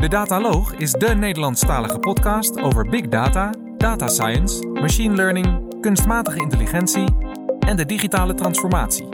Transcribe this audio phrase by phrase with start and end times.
[0.00, 7.04] De Dataloog is de Nederlandstalige podcast over big data, data science, machine learning, kunstmatige intelligentie
[7.58, 9.08] en de digitale transformatie.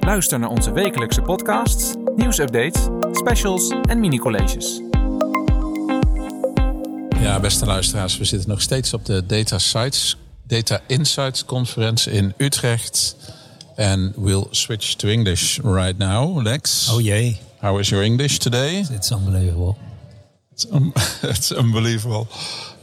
[0.00, 4.80] Luister naar onze wekelijkse podcasts, nieuwsupdates, specials en mini-colleges.
[7.20, 10.16] Ja, beste luisteraars, we zitten nog steeds op de Data Sites,
[10.46, 13.16] Data Insights conference in Utrecht.
[13.76, 16.42] And we'll switch to English right now.
[16.42, 16.90] Lex.
[16.92, 17.38] Oh jee.
[17.60, 18.86] How is your English today?
[18.90, 19.76] It's unbelievable.
[20.52, 20.66] It's,
[21.22, 22.28] it's unbelievable.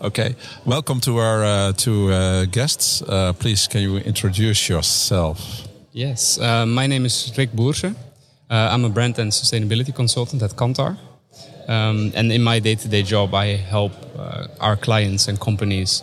[0.01, 0.35] Okay.
[0.65, 3.01] Welcome to our uh, two uh, guests.
[3.01, 5.67] Uh, please, can you introduce yourself?
[5.91, 7.95] Yes, uh, my name is Rick Boerse.
[8.49, 10.97] Uh, I'm a brand and sustainability consultant at Kantar.
[11.67, 16.01] Um, and in my day to day job, I help uh, our clients and companies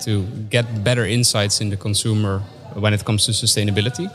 [0.00, 2.38] to get better insights in the consumer
[2.72, 4.10] when it comes to sustainability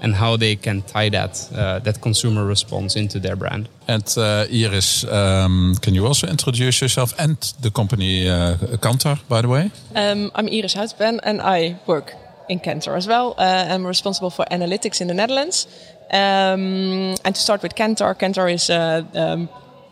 [0.00, 3.68] and how they can tie that uh, that consumer response into their brand.
[3.88, 9.42] And uh, Iris, um, can you also introduce yourself and the company uh, Kantar, by
[9.42, 9.70] the way?
[9.94, 12.14] Um, I'm Iris Houtben and I work
[12.48, 13.34] in Kantar as well.
[13.38, 15.66] Uh, I'm responsible for analytics in the Netherlands.
[16.10, 19.48] Um, and to start with Kantar, Kantar is uh, um,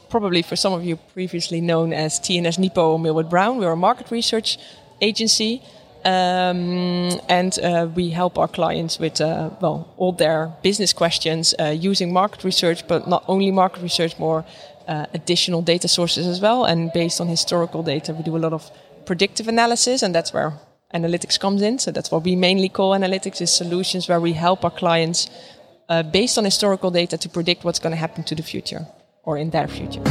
[0.09, 3.59] probably for some of you previously known as TNS Nipo Millward Brown.
[3.59, 4.59] We're a market research
[5.01, 5.63] agency.
[6.05, 11.67] Um, and uh, we help our clients with uh, well all their business questions uh,
[11.69, 14.45] using market research, but not only market research, more
[14.89, 16.65] uh, additional data sources as well.
[16.65, 18.71] And based on historical data, we do a lot of
[19.07, 20.55] predictive analysis, and that's where
[20.93, 21.79] analytics comes in.
[21.79, 25.31] So that's what we mainly call analytics: is solutions where we help our clients
[25.89, 28.87] uh, based on historical data to predict what's going to happen to the future
[29.23, 30.03] or in their future.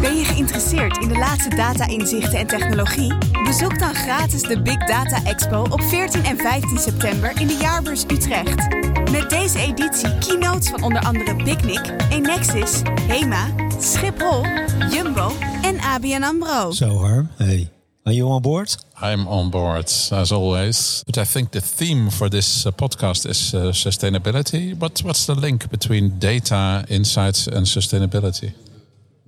[0.00, 3.14] Ben je geïnteresseerd in de laatste data-inzichten en technologie?
[3.44, 8.04] Bezoek dan gratis de Big Data Expo op 14 en 15 september in de Jaarbeurs
[8.04, 8.68] Utrecht.
[9.10, 13.46] Met deze editie keynotes van onder andere Picnic, Enexis, HEMA,
[13.80, 14.44] Schiphol,
[14.90, 15.32] Jumbo
[15.62, 16.70] en ABN AMRO.
[16.70, 17.70] So Harm, hey,
[18.08, 18.74] are you on board?
[19.00, 21.04] I'm on board as always.
[21.06, 24.78] But I think the theme for this uh, podcast is uh, sustainability.
[24.78, 28.52] But what's the link between data, insights, and sustainability?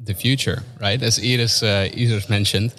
[0.04, 1.00] the future, right?
[1.03, 2.75] As Iris, uh, Iris mentioned,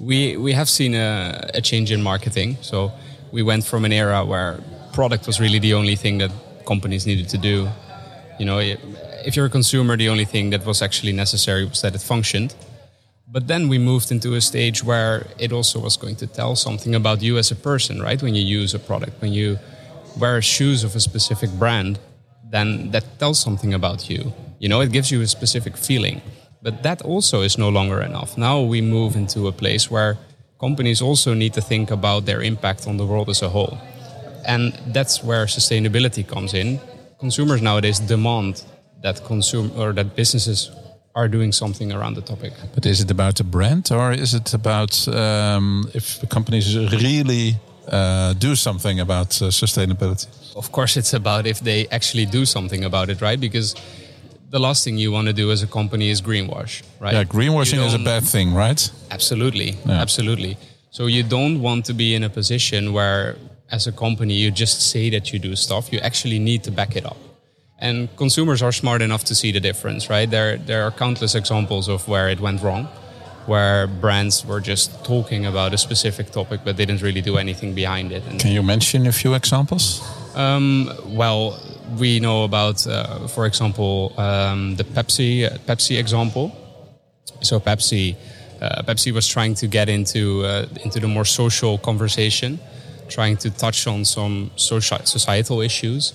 [0.00, 2.56] we, we have seen a, a, change in marketing.
[2.62, 2.92] So
[3.32, 4.60] we went from an era where
[4.92, 6.30] product was really the only thing that
[6.66, 7.68] companies needed to do.
[8.38, 11.94] You know, if you're a consumer, the only thing that was actually necessary was that
[11.94, 12.54] it functioned.
[13.34, 16.94] But then we moved into a stage where it also was going to tell something
[16.94, 18.22] about you as a person, right?
[18.22, 19.58] When you use a product, when you
[20.16, 21.98] wear shoes of a specific brand,
[22.48, 24.32] then that tells something about you.
[24.60, 26.22] You know, it gives you a specific feeling.
[26.62, 28.38] But that also is no longer enough.
[28.38, 30.16] Now we move into a place where
[30.60, 33.76] companies also need to think about their impact on the world as a whole.
[34.46, 36.78] And that's where sustainability comes in.
[37.18, 38.62] Consumers nowadays demand
[39.02, 40.70] that consume or that businesses
[41.14, 42.52] are doing something around the topic.
[42.74, 47.56] But is it about the brand or is it about um, if the companies really
[47.88, 50.26] uh, do something about uh, sustainability?
[50.56, 53.38] Of course, it's about if they actually do something about it, right?
[53.38, 53.74] Because
[54.50, 57.14] the last thing you want to do as a company is greenwash, right?
[57.14, 58.90] Yeah, greenwashing is a bad thing, right?
[59.10, 60.00] Absolutely, yeah.
[60.00, 60.56] absolutely.
[60.90, 63.36] So you don't want to be in a position where,
[63.70, 65.92] as a company, you just say that you do stuff.
[65.92, 67.16] You actually need to back it up.
[67.78, 70.30] And consumers are smart enough to see the difference, right?
[70.30, 72.88] There, there are countless examples of where it went wrong,
[73.46, 78.12] where brands were just talking about a specific topic but didn't really do anything behind
[78.12, 78.22] it.
[78.26, 80.02] And Can you mention a few examples?
[80.34, 81.60] Um, well,
[81.98, 86.52] we know about, uh, for example, um, the Pepsi uh, Pepsi example.
[87.42, 88.16] So Pepsi,
[88.60, 92.58] uh, Pepsi was trying to get into uh, into the more social conversation,
[93.08, 96.14] trying to touch on some social societal issues,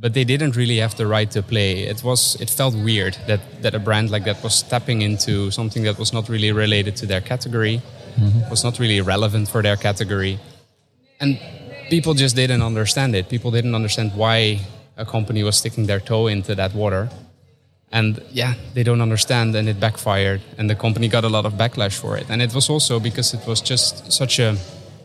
[0.00, 1.82] but they didn't really have the right to play.
[1.82, 5.82] It was it felt weird that that a brand like that was stepping into something
[5.84, 7.82] that was not really related to their category,
[8.16, 8.50] mm-hmm.
[8.50, 10.38] was not really relevant for their category,
[11.20, 11.38] and
[11.90, 13.28] people just didn't understand it.
[13.28, 14.60] People didn't understand why
[14.96, 17.08] a company was sticking their toe into that water.
[17.90, 21.54] And yeah, they don't understand, and it backfired, and the company got a lot of
[21.54, 22.26] backlash for it.
[22.28, 24.58] And it was also because it was just such a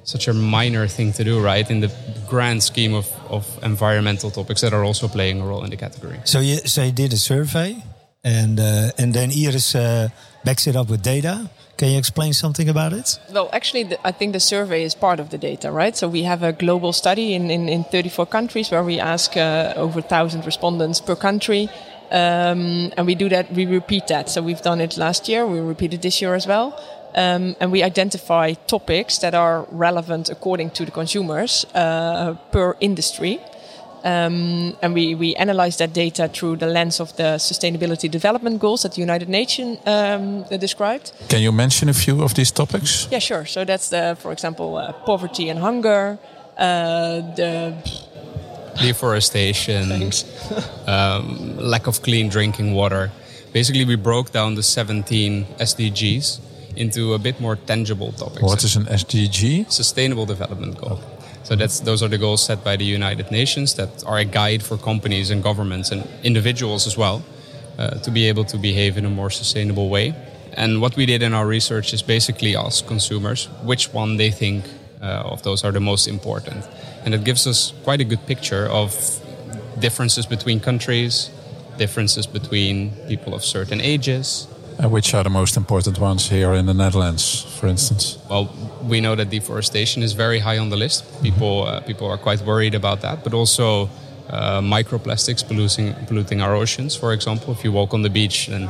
[0.03, 1.69] such a minor thing to do, right?
[1.69, 1.91] In the
[2.29, 6.19] grand scheme of, of environmental topics that are also playing a role in the category.
[6.25, 7.83] So you so you did a survey,
[8.23, 10.09] and uh, and then Iris uh,
[10.43, 11.49] backs it up with data.
[11.75, 13.19] Can you explain something about it?
[13.31, 15.97] Well, actually, the, I think the survey is part of the data, right?
[15.97, 19.73] So we have a global study in, in, in 34 countries where we ask uh,
[19.75, 21.69] over 1,000 respondents per country.
[22.11, 24.29] Um, and we do that, we repeat that.
[24.29, 26.79] So we've done it last year, we repeat it this year as well.
[27.15, 33.39] Um, and we identify topics that are relevant according to the consumers uh, per industry.
[34.03, 38.81] Um, and we, we analyze that data through the lens of the sustainability development goals
[38.81, 41.13] that the United Nations um, described.
[41.29, 43.07] Can you mention a few of these topics?
[43.09, 43.45] Yeah, sure.
[43.45, 46.17] So that's the, for example, uh, poverty and hunger,
[46.57, 47.75] uh, the
[48.81, 50.11] deforestation,
[50.87, 53.09] um, lack of clean drinking water.
[53.53, 56.39] Basically, we broke down the 17 SDGs
[56.75, 58.41] into a bit more tangible topics.
[58.41, 59.71] What is an SDG?
[59.71, 60.99] Sustainable Development Goal.
[61.43, 64.63] So that's those are the goals set by the United Nations that are a guide
[64.63, 67.21] for companies and governments and individuals as well
[67.77, 70.15] uh, to be able to behave in a more sustainable way.
[70.53, 74.65] And what we did in our research is basically ask consumers which one they think
[75.01, 76.65] uh, of those are the most important,
[77.03, 78.95] and it gives us quite a good picture of
[79.79, 81.29] differences between countries,
[81.77, 84.47] differences between people of certain ages,
[84.79, 88.17] and which are the most important ones here in the Netherlands, for instance?
[88.29, 88.53] Well,
[88.83, 91.03] we know that deforestation is very high on the list.
[91.21, 93.89] People, uh, people are quite worried about that, but also
[94.29, 97.53] uh, microplastics polluting, polluting our oceans, for example.
[97.53, 98.69] If you walk on the beach and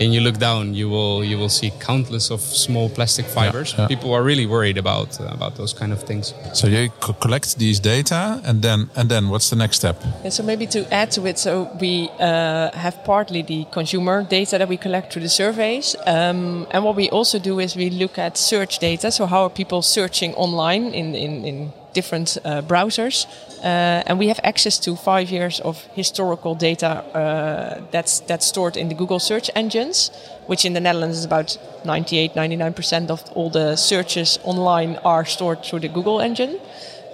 [0.00, 3.72] and you look down, you will you will see countless of small plastic fibers.
[3.72, 3.88] Yeah, yeah.
[3.88, 6.34] People are really worried about uh, about those kind of things.
[6.54, 9.96] So you collect these data, and then and then what's the next step?
[10.24, 14.58] Yeah, so maybe to add to it, so we uh, have partly the consumer data
[14.58, 18.18] that we collect through the surveys, um, and what we also do is we look
[18.18, 19.10] at search data.
[19.10, 23.26] So how are people searching online in in, in different uh, browsers.
[23.62, 28.76] Uh, and we have access to five years of historical data uh, that's, that's stored
[28.76, 30.10] in the Google search engines,
[30.46, 35.62] which in the Netherlands is about 98, 99% of all the searches online are stored
[35.62, 36.58] through the Google engine.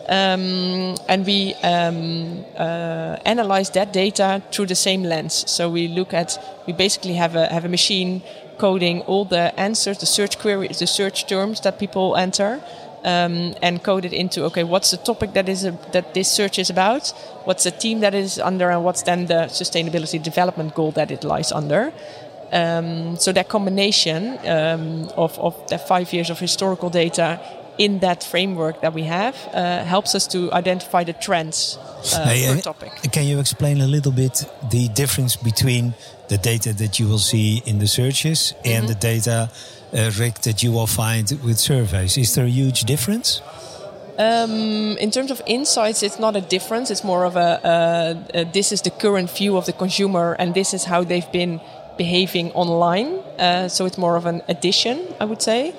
[0.09, 5.51] Um, and we um, uh, analyze that data through the same lens.
[5.51, 8.23] So we look at, we basically have a, have a machine
[8.57, 12.63] coding all the answers, the search queries, the search terms that people enter
[13.07, 16.59] um, and code it into okay, what's the topic that is a, that this search
[16.59, 17.15] is about?
[17.45, 21.23] What's the team that is under, and what's then the sustainability development goal that it
[21.25, 21.93] lies under?
[22.53, 27.41] Um, so that combination um, of, of the five years of historical data
[27.79, 31.79] in that framework that we have uh, helps us to identify the trends
[32.15, 32.93] uh, per topic.
[33.13, 35.95] Can you explain a little bit the difference between
[36.29, 38.77] the data that you will see in the searches mm -hmm.
[38.77, 38.99] and mm-hmm.
[38.99, 39.51] the data
[39.93, 42.17] uh, Rick, that you will find with surveys?
[42.17, 43.43] Is there a huge difference?
[44.19, 46.91] Um, in terms of insights, it's not a difference.
[46.91, 50.55] It's more of a, uh, uh, this is the current view of the consumer, and
[50.55, 51.61] this is how they've been
[51.99, 53.19] behaving online.
[53.39, 55.75] Uh, so it's more of an addition, I would say.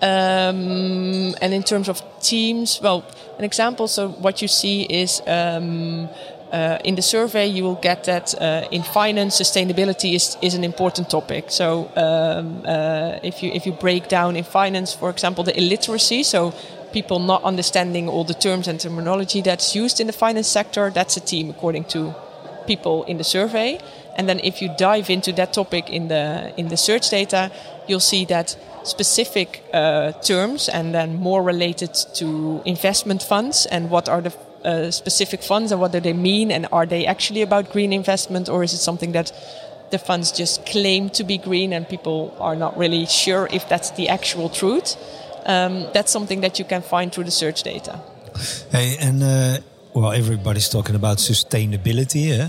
[0.00, 3.04] Um, and in terms of teams, well,
[3.38, 3.88] an example.
[3.88, 6.08] So what you see is um,
[6.54, 10.62] uh, in the survey, you will get that uh, in finance, sustainability is, is an
[10.62, 11.50] important topic.
[11.50, 16.22] So um, uh, if you if you break down in finance, for example, the illiteracy,
[16.22, 16.54] so
[16.92, 21.16] people not understanding all the terms and terminology that's used in the finance sector, that's
[21.16, 22.14] a team according to
[22.66, 23.78] people in the survey.
[24.16, 27.50] And then if you dive into that topic in the in the search data,
[27.88, 34.08] you'll see that specific uh, terms and then more related to investment funds and what
[34.08, 34.32] are the
[34.64, 38.48] uh, specific funds and what do they mean and are they actually about green investment
[38.48, 39.30] or is it something that
[39.90, 43.90] the funds just claim to be green and people are not really sure if that's
[43.92, 44.96] the actual truth
[45.46, 48.00] um, that's something that you can find through the search data
[48.70, 49.58] hey and uh,
[49.94, 52.48] well everybody's talking about sustainability eh?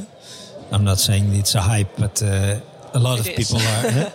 [0.72, 2.60] i'm not saying it's a hype but uh,
[2.94, 3.36] a lot it of is.
[3.36, 4.10] people are eh?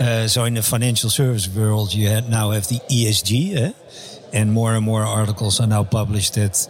[0.00, 3.72] uh, so in the financial service world you now have the esg eh?
[4.32, 6.68] and more and more articles are now published that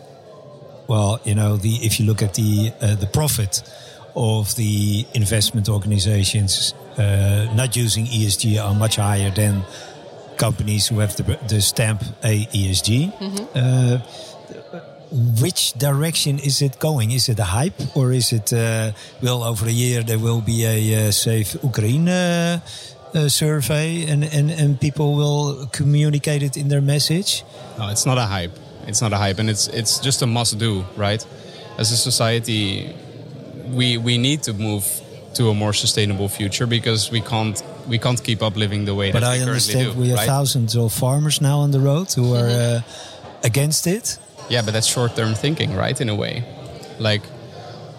[0.90, 3.62] well, you know, the if you look at the uh, the profit
[4.16, 9.62] of the investment organizations uh, not using ESG are much higher than
[10.36, 12.90] companies who have the, the stamp A ESG.
[13.18, 13.44] Mm-hmm.
[13.54, 13.98] Uh,
[15.40, 17.12] which direction is it going?
[17.12, 18.90] Is it a hype or is it, uh,
[19.22, 22.60] well, over a year there will be a uh, Save Ukraine uh,
[23.28, 27.44] survey and, and, and people will communicate it in their message?
[27.78, 28.56] No, it's not a hype
[28.86, 31.24] it's not a hype, and it's it's just a must do, right?
[31.78, 32.94] As a society,
[33.72, 34.84] we we need to move
[35.34, 39.12] to a more sustainable future because we can't we can't keep up living the way
[39.12, 40.26] but that I we understand do, we have right?
[40.26, 42.78] thousands of farmers now on the road who are mm-hmm.
[42.78, 44.18] uh, against it.
[44.48, 45.98] Yeah, but that's short-term thinking, right?
[46.00, 46.44] In a way,
[46.98, 47.22] like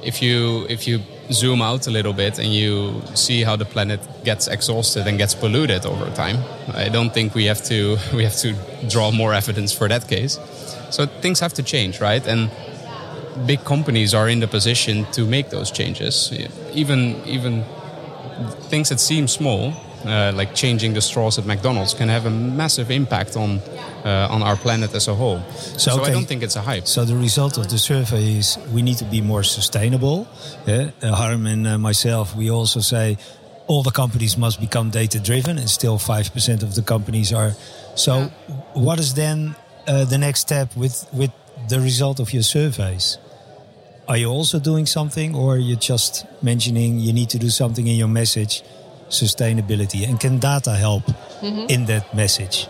[0.03, 0.99] if you if you
[1.31, 5.33] zoom out a little bit and you see how the planet gets exhausted and gets
[5.33, 6.37] polluted over time,
[6.73, 8.53] I don't think we have to we have to
[8.89, 10.39] draw more evidence for that case.
[10.89, 12.25] So things have to change, right?
[12.27, 12.49] And
[13.45, 16.31] big companies are in the position to make those changes.
[16.73, 17.63] Even even
[18.69, 19.73] things that seem small
[20.05, 23.61] uh, like changing the straws at McDonald's, can have a massive impact on
[24.03, 25.41] uh, on our planet as a whole.
[25.77, 26.09] So, okay.
[26.09, 26.87] I don't think it's a hype.
[26.87, 30.27] So the result of the survey is we need to be more sustainable.
[30.65, 30.89] Yeah?
[31.01, 33.17] Uh, Harm and uh, myself, we also say
[33.71, 37.51] all the companies must become data driven, and still five percent of the companies are.
[37.95, 38.29] So, yeah.
[38.73, 39.55] what is then
[39.87, 41.31] uh, the next step with with
[41.69, 43.17] the result of your surveys?
[44.07, 47.87] Are you also doing something, or are you just mentioning you need to do something
[47.87, 48.61] in your message,
[49.09, 51.05] sustainability, and can data help
[51.39, 51.69] mm-hmm.
[51.69, 52.67] in that message?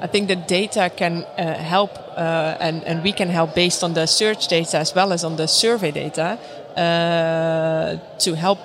[0.00, 3.94] I think the data can uh, help, uh, and, and we can help based on
[3.94, 6.38] the search data as well as on the survey data
[6.76, 8.58] uh, to help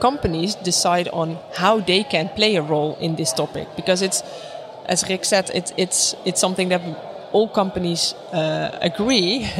[0.00, 3.68] companies decide on how they can play a role in this topic.
[3.76, 4.22] Because it's,
[4.86, 6.82] as Rick said, it's it's it's something that
[7.32, 9.44] all companies uh, agree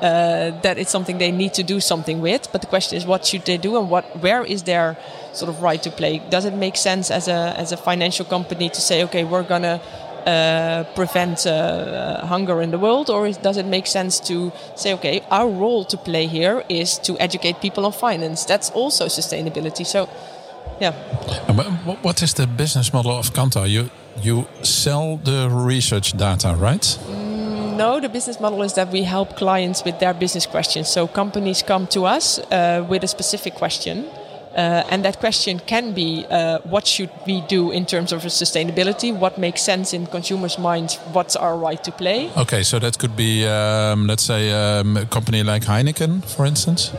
[0.00, 2.52] uh, that it's something they need to do something with.
[2.52, 4.96] But the question is, what should they do, and what where is their
[5.32, 6.22] sort of right to play?
[6.30, 9.80] Does it make sense as a as a financial company to say, okay, we're gonna
[10.28, 15.22] uh, prevent uh, hunger in the world, or does it make sense to say, okay,
[15.30, 18.44] our role to play here is to educate people on finance?
[18.44, 19.86] That's also sustainability.
[19.86, 20.08] So,
[20.80, 20.92] yeah.
[22.02, 23.66] What is the business model of Kantar?
[23.68, 23.90] You
[24.22, 26.98] you sell the research data, right?
[27.08, 30.88] Mm, no, the business model is that we help clients with their business questions.
[30.88, 34.04] So companies come to us uh, with a specific question.
[34.58, 39.16] Uh, and that question can be uh, what should we do in terms of sustainability?
[39.16, 40.96] What makes sense in consumers' minds?
[41.12, 42.28] What's our right to play?
[42.36, 46.92] Okay, so that could be, um, let's say, um, a company like Heineken, for instance.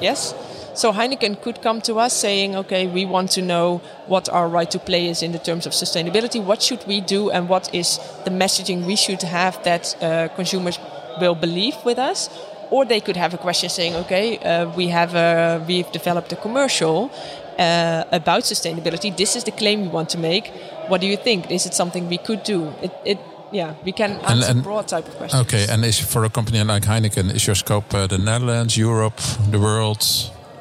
[0.00, 0.34] Yes.
[0.74, 4.70] So Heineken could come to us saying, okay, we want to know what our right
[4.70, 6.42] to play is in the terms of sustainability.
[6.42, 10.78] What should we do, and what is the messaging we should have that uh, consumers
[11.20, 12.30] will believe with us?
[12.70, 16.36] Or they could have a question saying, okay, uh, we have a, we've developed a
[16.36, 17.10] commercial
[17.58, 19.16] uh, about sustainability.
[19.16, 20.52] This is the claim we want to make.
[20.88, 21.50] What do you think?
[21.50, 22.72] Is it something we could do?
[22.82, 23.18] It, it
[23.52, 25.42] yeah, we can answer and, and, broad type of questions.
[25.42, 29.20] Okay, and is for a company like Heineken, is your scope uh, the Netherlands, Europe,
[29.50, 30.02] the world?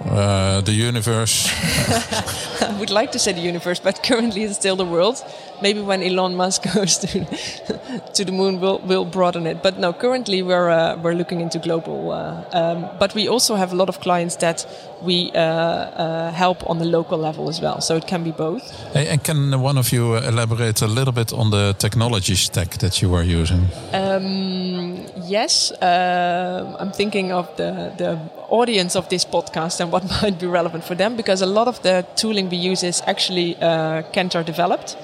[0.06, 1.50] Uh, the universe.
[2.62, 5.24] I would like to say the universe, but currently it's still the world.
[5.64, 7.08] Maybe when Elon Musk goes to
[8.14, 9.64] to the moon, we'll we'll broaden it.
[9.64, 12.12] But no, currently we're uh, we're looking into global.
[12.12, 14.68] Uh, um, but we also have a lot of clients that
[15.02, 17.82] we uh, uh, help on the local level as well.
[17.82, 18.64] So it can be both.
[18.94, 23.02] Hey, and can one of you elaborate a little bit on the technology stack that
[23.02, 23.68] you are using?
[23.94, 30.46] Um, yes, I'm thinking of the the audience of this podcast and what might be
[30.46, 34.44] relevant for them because a lot of the tooling we use is actually uh, Kantar
[34.46, 34.96] developed.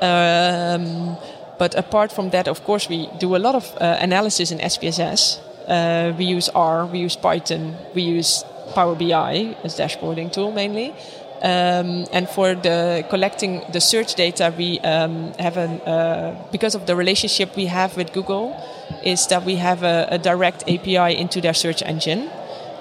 [0.00, 1.16] Um,
[1.58, 5.40] but apart from that, of course, we do a lot of uh, analysis in SPSS.
[5.66, 10.94] Uh, we use R, we use Python, we use Power BI as dashboarding tool mainly.
[11.42, 16.86] Um, and for the collecting the search data, we um, have an uh, because of
[16.86, 18.56] the relationship we have with Google,
[19.04, 22.30] is that we have a, a direct API into their search engine.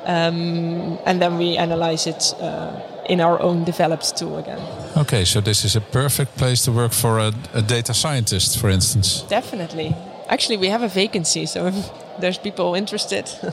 [0.06, 4.60] Um, and then we analyze it uh, in our own developed tool again.
[4.98, 8.70] Okay, so this is a perfect place to work for a, a data scientist, for
[8.70, 9.22] instance.
[9.30, 9.96] Definitely.
[10.28, 11.76] Actually, we have a vacancy, so if
[12.20, 13.30] there's people interested.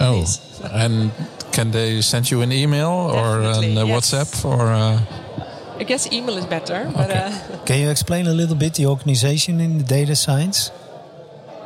[0.00, 0.24] oh,
[0.72, 1.10] and
[1.52, 3.88] can they send you an email or a yes.
[3.88, 4.68] WhatsApp or?
[4.68, 5.00] Uh...
[5.78, 6.90] I guess email is better.
[6.94, 7.54] But, okay.
[7.54, 10.70] uh, can you explain a little bit the organization in the data science?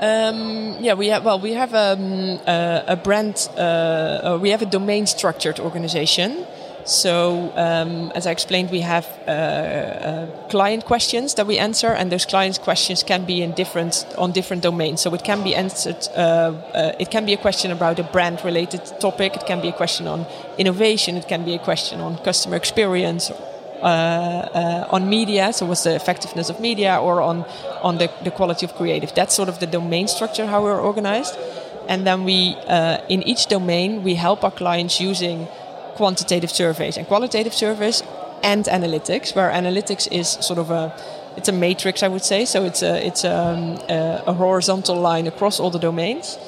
[0.01, 1.25] Um, yeah, we have.
[1.25, 3.49] Well, we have um, uh, a brand.
[3.57, 6.47] Uh, uh, we have a domain structured organization.
[6.85, 12.13] So, um, as I explained, we have uh, uh, client questions that we answer, and
[12.13, 15.01] those client questions can be in different on different domains.
[15.01, 16.09] So, it can be answered.
[16.15, 19.35] Uh, it can be a question about a brand-related topic.
[19.35, 20.27] It can be a question on
[20.59, 21.17] innovation.
[21.17, 25.95] It can be a question on customer experience uh, uh, on media, so what's the
[25.95, 27.45] effectiveness of media, or on
[27.83, 29.15] on the, the quality of creative.
[29.15, 31.37] That's sort of the domain structure how we're organized,
[31.89, 35.49] and then we uh, in each domain we help our clients using
[35.97, 38.03] quantitative surveys and qualitative surveys
[38.43, 40.93] and analytics, where analytics is sort of a
[41.37, 42.45] it's a matrix, I would say.
[42.45, 46.39] So it's a it's a, um, a, a horizontal line across all the domains,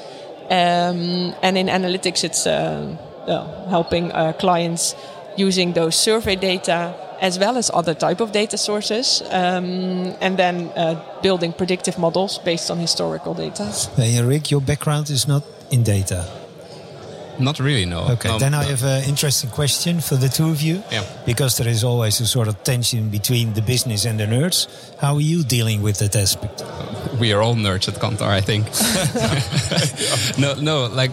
[0.51, 2.97] um, and in analytics, it's uh,
[3.69, 4.95] helping uh, clients
[5.37, 10.71] using those survey data as well as other type of data sources, um, and then
[10.77, 13.65] uh, building predictive models based on historical data.
[13.97, 16.46] Hey, Rick, your background is not in data.
[17.39, 18.01] Not really, no.
[18.11, 20.83] Okay, no, then I have an interesting question for the two of you.
[20.91, 21.05] Yeah.
[21.25, 24.69] Because there is always a sort of tension between the business and the nerds.
[24.99, 26.65] How are you dealing with that aspect?
[27.21, 28.67] We are all nerds at Kantar, I think.
[30.39, 31.11] no, no, like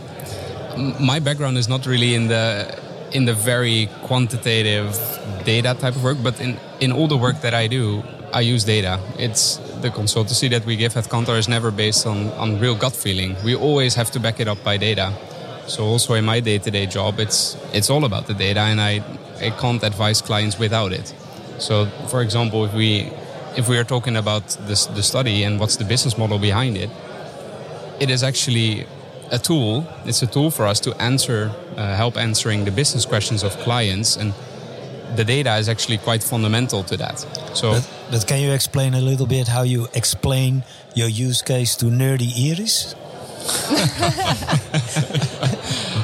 [0.99, 4.97] my background is not really in the in the very quantitative
[5.45, 8.03] data type of work, but in, in all the work that I do,
[8.33, 8.99] I use data.
[9.19, 12.95] It's the consultancy that we give at Kantar is never based on, on real gut
[12.95, 13.35] feeling.
[13.43, 15.13] We always have to back it up by data.
[15.67, 19.01] So also in my day-to-day job, it's it's all about the data, and I
[19.41, 21.13] I can't advise clients without it.
[21.57, 23.09] So, for example, if we
[23.55, 26.89] if we are talking about this, the study and what's the business model behind it,
[27.99, 28.85] it is actually
[29.31, 29.85] a tool.
[30.05, 34.17] It's a tool for us to answer, uh, help answering the business questions of clients,
[34.17, 34.33] and
[35.15, 37.19] the data is actually quite fundamental to that.
[37.53, 40.63] So, But, but can you explain a little bit how you explain
[40.95, 42.95] your use case to nerdy Iris?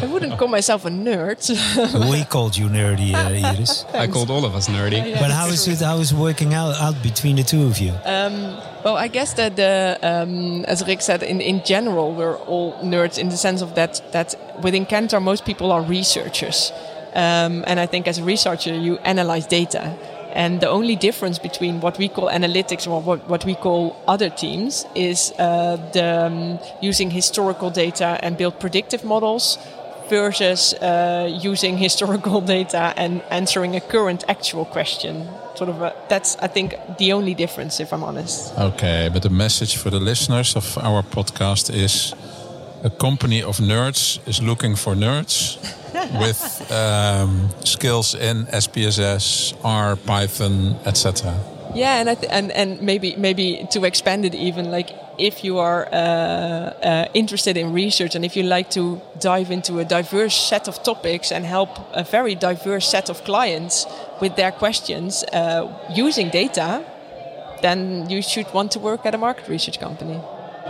[0.01, 1.39] I wouldn't call myself a nerd.
[2.11, 3.85] we called you nerdy uh, Iris.
[3.93, 5.13] I called all of us nerdy.
[5.19, 5.79] but how is it?
[5.79, 7.93] How is it working out, out between the two of you?
[8.83, 13.17] Well, I guess that the, um, as Rick said, in, in general, we're all nerds
[13.17, 16.71] in the sense of that that within Kantar, most people are researchers,
[17.13, 19.97] um, and I think as a researcher, you analyze data.
[20.33, 24.29] And the only difference between what we call analytics or what, what we call other
[24.29, 29.57] teams is uh, the um, using historical data and build predictive models
[30.09, 35.27] versus uh, using historical data and answering a current actual question.
[35.55, 38.57] Sort of a, that's I think the only difference, if I'm honest.
[38.57, 42.13] Okay, but the message for the listeners of our podcast is
[42.83, 45.57] a company of nerds is looking for nerds
[46.19, 51.33] with um, skills in SPSS, R, Python, etc.
[51.75, 55.59] Yeah, and I th- and and maybe maybe to expand it even like if you
[55.59, 60.35] are uh, uh, interested in research and if you like to dive into a diverse
[60.35, 63.85] set of topics and help a very diverse set of clients
[64.21, 66.83] with their questions uh, using data,
[67.61, 70.19] then you should want to work at a market research company.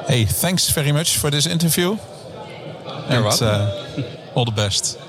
[0.08, 1.90] Hey, thanks very much for this interview.
[1.90, 3.48] You're and welcome.
[3.48, 5.00] uh, all the best.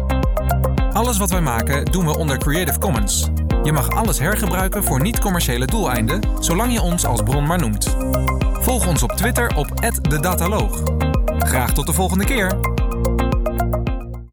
[0.93, 3.29] Alles wat wij maken doen we onder Creative Commons.
[3.63, 7.95] Je mag alles hergebruiken voor niet-commerciële doeleinden, zolang je ons als bron maar noemt.
[8.53, 10.83] Volg ons op Twitter op @dedataloog.
[11.39, 12.70] Graag tot de volgende keer.